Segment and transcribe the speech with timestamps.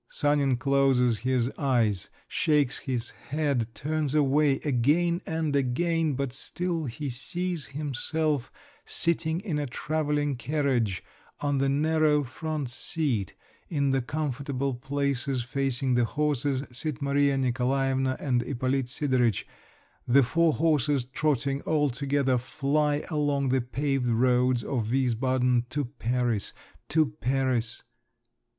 [0.09, 7.07] _"Sanin closes his eyes, shakes his head, turns away again and again, but still he
[7.07, 8.51] sees himself
[8.83, 11.03] sitting in a travelling carriage
[11.39, 13.35] on the narrow front seat…
[13.69, 19.45] In the comfortable places facing the horses sit Maria Nikolaevna and Ippolit Sidoritch,
[20.07, 26.53] the four horses trotting all together fly along the paved roads of Wiesbaden to Paris!
[26.89, 27.83] to Paris!